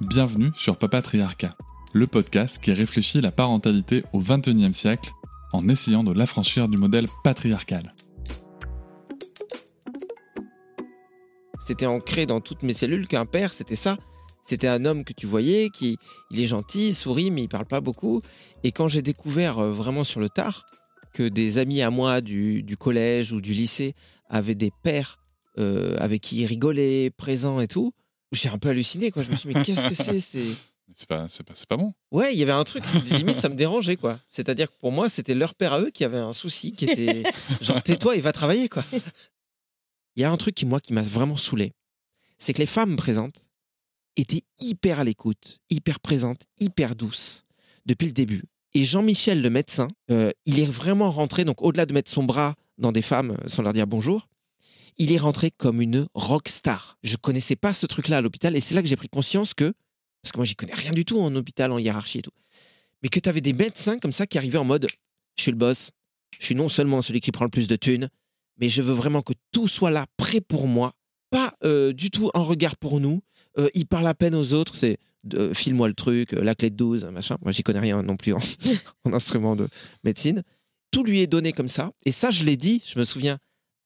[0.00, 1.54] Bienvenue sur Papatriarcat,
[1.92, 5.12] le podcast qui réfléchit la parentalité au XXIe siècle
[5.52, 7.94] en essayant de l'affranchir du modèle patriarcal.
[11.60, 13.96] C'était ancré dans toutes mes cellules qu'un père, c'était ça.
[14.40, 15.98] C'était un homme que tu voyais, qui
[16.30, 18.22] il est gentil, il sourit, mais il parle pas beaucoup.
[18.64, 20.64] Et quand j'ai découvert euh, vraiment sur le tard
[21.12, 23.94] que des amis à moi du, collège ou du lycée
[24.28, 25.18] avaient des pères
[25.58, 27.92] euh, avec qui ils rigolaient, présents et tout,
[28.32, 29.22] j'ai un peu halluciné, quoi.
[29.22, 31.26] Je me suis dit, mais qu'est-ce que c'est C'est pas,
[31.68, 31.92] pas, bon.
[32.10, 34.18] Ouais, il y avait un truc, limite, ça me dérangeait, quoi.
[34.28, 37.22] C'est-à-dire que pour moi, c'était leur père à eux qui avait un souci, qui était
[37.60, 38.84] genre, tais-toi et va travailler, quoi.
[40.16, 41.72] Il y a un truc qui, moi, qui m'a vraiment saoulé.
[42.38, 43.48] C'est que les femmes présentes
[44.16, 47.44] étaient hyper à l'écoute, hyper présentes, hyper douces
[47.86, 48.44] depuis le début.
[48.74, 52.54] Et Jean-Michel, le médecin, euh, il est vraiment rentré, donc au-delà de mettre son bras
[52.76, 54.28] dans des femmes sans leur dire bonjour,
[54.98, 56.98] il est rentré comme une rock star.
[57.02, 59.72] Je connaissais pas ce truc-là à l'hôpital et c'est là que j'ai pris conscience que,
[60.22, 62.32] parce que moi j'y connais rien du tout en hôpital, en hiérarchie et tout,
[63.02, 64.86] mais que tu avais des médecins comme ça qui arrivaient en mode
[65.36, 65.90] je suis le boss,
[66.38, 68.08] je suis non seulement celui qui prend le plus de thunes,
[68.58, 70.92] mais je veux vraiment que tout soit là, prêt pour moi,
[71.30, 73.20] pas euh, du tout un regard pour nous.
[73.56, 74.98] Euh, il parle à peine aux autres, c'est
[75.34, 77.36] euh, file-moi le truc, la clé de 12, machin.
[77.42, 78.38] Moi j'y connais rien non plus en,
[79.04, 79.68] en instrument de
[80.02, 80.42] médecine.
[80.90, 81.92] Tout lui est donné comme ça.
[82.04, 83.38] Et ça, je l'ai dit, je me souviens,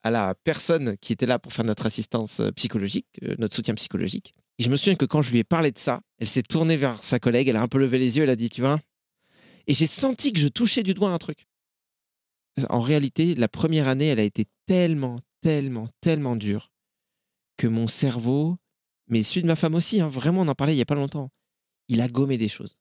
[0.03, 3.75] à la personne qui était là pour faire notre assistance euh, psychologique, euh, notre soutien
[3.75, 4.35] psychologique.
[4.59, 6.77] Et je me souviens que quand je lui ai parlé de ça, elle s'est tournée
[6.77, 8.79] vers sa collègue, elle a un peu levé les yeux, elle a dit, tu vois.
[9.67, 11.47] Et j'ai senti que je touchais du doigt un truc.
[12.69, 16.69] En réalité, la première année, elle a été tellement, tellement, tellement dure
[17.57, 18.59] que mon cerveau,
[19.09, 20.95] mais celui de ma femme aussi, hein, vraiment, on en parlait il n'y a pas
[20.95, 21.31] longtemps,
[21.89, 22.77] il a gommé des choses.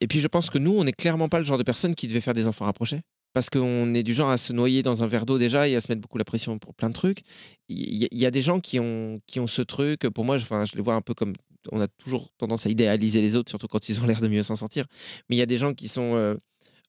[0.00, 2.08] Et puis je pense que nous, on n'est clairement pas le genre de personne qui
[2.08, 3.00] devait faire des enfants rapprochés
[3.34, 5.80] parce qu'on est du genre à se noyer dans un verre d'eau déjà et à
[5.80, 7.22] se mettre beaucoup la pression pour plein de trucs.
[7.68, 10.08] Il y, a des gens qui ont, qui ont ce truc.
[10.08, 11.34] Pour moi, je, enfin, je les vois un peu comme.
[11.72, 14.42] On a toujours tendance à idéaliser les autres, surtout quand ils ont l'air de mieux
[14.42, 14.84] s'en sortir.
[15.28, 16.36] Mais il y a des gens qui sont euh,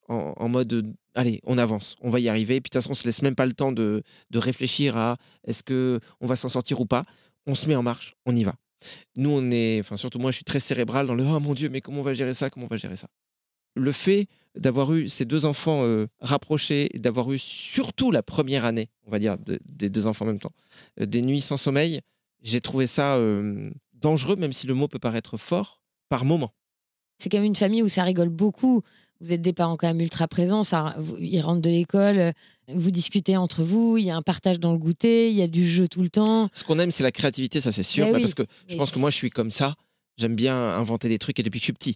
[0.08, 2.58] en, mode allez, on avance, on va y arriver.
[2.58, 4.98] Et puis de toute façon, on se laisse même pas le temps de, de réfléchir
[4.98, 5.18] à
[5.48, 7.04] est-ce que on va s'en sortir ou pas.
[7.48, 8.54] On se met en marche, on y va.
[9.18, 11.70] Nous, on est, enfin surtout moi, je suis très cérébral dans le oh mon dieu,
[11.70, 13.08] mais comment on va gérer ça, comment on va gérer ça?
[13.76, 14.28] Le fait
[14.58, 19.20] d'avoir eu ces deux enfants euh, rapprochés, d'avoir eu surtout la première année, on va
[19.20, 20.54] dire, des deux enfants en même temps,
[21.02, 22.02] euh, des nuits sans sommeil,
[22.42, 26.52] j'ai trouvé ça euh, dangereux, même si le mot peut paraître fort, par moment.
[27.18, 28.82] C'est quand même une famille où ça rigole beaucoup.
[29.22, 30.64] Vous êtes des parents quand même ultra présents.
[30.64, 32.34] Ça, ils rentrent de l'école,
[32.68, 35.48] vous discutez entre vous, il y a un partage dans le goûter, il y a
[35.48, 36.50] du jeu tout le temps.
[36.54, 38.06] Ce qu'on aime, c'est la créativité, ça c'est sûr.
[38.06, 39.76] Ben bah, parce que je pense que moi, je suis comme ça.
[40.18, 41.96] J'aime bien inventer des trucs et depuis que je suis petit.